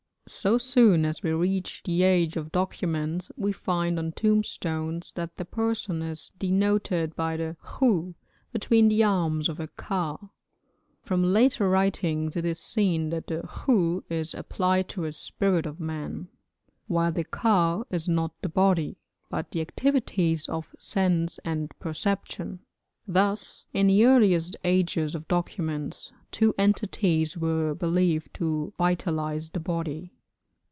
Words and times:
So 0.27 0.57
soon 0.57 1.03
as 1.03 1.21
we 1.21 1.31
reach 1.33 1.81
the 1.83 2.03
age 2.03 2.37
of 2.37 2.53
documents 2.53 3.29
we 3.35 3.51
find 3.51 3.99
on 3.99 4.13
tombstones 4.13 5.11
that 5.15 5.35
the 5.35 5.43
person 5.43 6.01
is 6.01 6.31
denoted 6.39 7.13
by 7.17 7.35
the 7.35 7.57
khu 7.61 8.15
between 8.53 8.87
the 8.87 9.03
arms 9.03 9.49
of 9.49 9.57
the 9.57 9.67
ka. 9.67 10.29
From 11.01 11.21
later 11.21 11.67
writings 11.69 12.37
it 12.37 12.45
is 12.45 12.59
seen 12.59 13.09
that 13.09 13.27
the 13.27 13.41
khu 13.45 14.05
is 14.09 14.33
applied 14.33 14.87
to 14.89 15.03
a 15.03 15.11
spirit 15.11 15.65
of 15.65 15.81
man; 15.81 16.29
while 16.87 17.11
the 17.11 17.25
ka 17.25 17.83
is 17.89 18.07
not 18.07 18.31
the 18.41 18.47
body 18.47 18.97
but 19.29 19.51
the 19.51 19.59
activities 19.59 20.47
of 20.47 20.73
sense 20.79 21.39
and 21.43 21.77
perception. 21.77 22.59
Thus, 23.05 23.65
in 23.73 23.87
the 23.87 24.05
earliest 24.05 24.55
age 24.63 24.95
of 24.95 25.27
documents, 25.27 26.13
two 26.31 26.55
entities 26.57 27.37
were 27.37 27.75
believed 27.75 28.33
to 28.35 28.71
vitalise 28.77 29.49
the 29.49 29.59
body. 29.59 30.13